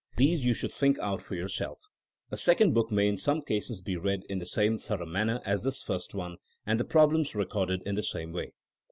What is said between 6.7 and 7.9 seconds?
the prob lems recorded